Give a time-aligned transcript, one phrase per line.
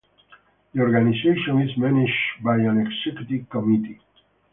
[0.73, 4.01] The organization is managed by an executive committee.